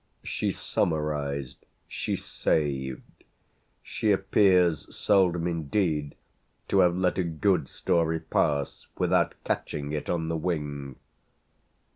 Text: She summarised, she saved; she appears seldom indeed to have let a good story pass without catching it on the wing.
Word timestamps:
She 0.23 0.51
summarised, 0.51 1.63
she 1.87 2.15
saved; 2.15 3.03
she 3.83 4.11
appears 4.11 4.97
seldom 4.97 5.45
indeed 5.45 6.15
to 6.69 6.79
have 6.79 6.97
let 6.97 7.19
a 7.19 7.23
good 7.23 7.69
story 7.69 8.19
pass 8.19 8.87
without 8.97 9.35
catching 9.43 9.91
it 9.91 10.09
on 10.09 10.27
the 10.27 10.37
wing. 10.37 10.95